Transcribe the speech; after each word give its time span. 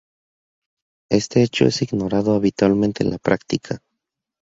Este 1.11 1.43
hecho 1.43 1.65
es 1.65 1.83
ignorado 1.83 2.33
habitualmente 2.33 3.03
en 3.03 3.11
la 3.11 3.19
práctica. 3.19 3.83